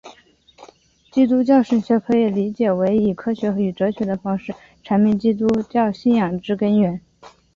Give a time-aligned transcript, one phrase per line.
[1.11, 4.51] 基督教神学可以理解为以科学与哲学的方式
[4.83, 6.99] 阐明基督教信仰之根源。